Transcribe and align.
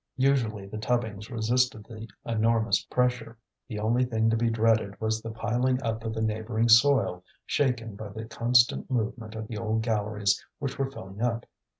Usually 0.17 0.65
the 0.65 0.79
tubbings 0.79 1.29
resisted 1.29 1.83
the 1.83 2.07
enormous 2.25 2.83
pressure; 2.85 3.37
the 3.67 3.77
only 3.77 4.03
thing 4.03 4.31
to 4.31 4.35
be 4.35 4.49
dreaded 4.49 4.99
was 4.99 5.21
the 5.21 5.29
piling 5.29 5.79
up 5.83 6.03
of 6.03 6.15
the 6.15 6.23
neighbouring 6.23 6.69
soil, 6.69 7.23
shaken 7.45 7.95
by 7.95 8.09
the 8.09 8.25
constant 8.25 8.89
movement 8.89 9.35
of 9.35 9.47
the 9.47 9.59
old 9.59 9.83
galleries 9.83 10.43
which 10.57 10.79
were 10.79 10.89
filling 10.89 11.21
up. 11.21 11.45